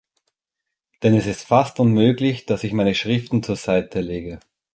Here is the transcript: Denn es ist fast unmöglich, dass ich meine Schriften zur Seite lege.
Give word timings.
Denn 1.03 1.13
es 1.13 1.27
ist 1.27 1.43
fast 1.43 1.79
unmöglich, 1.79 2.47
dass 2.47 2.63
ich 2.63 2.73
meine 2.73 2.95
Schriften 2.95 3.43
zur 3.43 3.55
Seite 3.55 4.01
lege. 4.01 4.39